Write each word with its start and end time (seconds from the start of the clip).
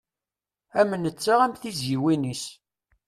Am 0.79 0.91
netta 1.03 1.33
am 1.45 1.53
tiziyin-is. 1.61 2.43